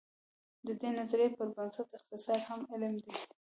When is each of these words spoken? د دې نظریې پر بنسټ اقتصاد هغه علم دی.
د 0.65 0.67
دې 0.81 0.89
نظریې 0.99 1.29
پر 1.37 1.47
بنسټ 1.55 1.87
اقتصاد 1.97 2.39
هغه 2.49 2.65
علم 2.71 2.93
دی. 3.03 3.13